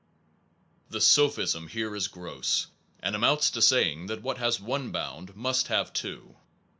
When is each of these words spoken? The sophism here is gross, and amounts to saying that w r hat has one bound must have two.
The 0.89 0.99
sophism 0.99 1.67
here 1.67 1.95
is 1.95 2.07
gross, 2.07 2.65
and 3.01 3.15
amounts 3.15 3.51
to 3.51 3.61
saying 3.61 4.07
that 4.07 4.15
w 4.15 4.29
r 4.31 4.35
hat 4.39 4.43
has 4.43 4.59
one 4.59 4.89
bound 4.91 5.35
must 5.35 5.67
have 5.67 5.93
two. 5.93 6.37